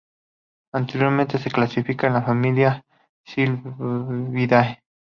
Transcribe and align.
Anteriormente 0.73 1.37
se 1.37 1.51
clasificaba 1.51 2.07
en 2.07 2.13
la 2.21 2.25
familia 2.25 2.85
Sylviidae. 3.23 4.81